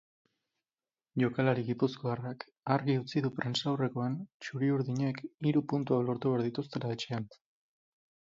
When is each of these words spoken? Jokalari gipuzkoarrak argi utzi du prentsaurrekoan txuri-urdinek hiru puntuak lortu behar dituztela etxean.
Jokalari 1.23 1.65
gipuzkoarrak 1.67 2.45
argi 2.75 2.95
utzi 3.01 3.23
du 3.25 3.31
prentsaurrekoan 3.41 4.15
txuri-urdinek 4.45 5.21
hiru 5.49 5.63
puntuak 5.75 6.07
lortu 6.09 6.33
behar 6.35 6.45
dituztela 6.47 6.91
etxean. 6.97 7.29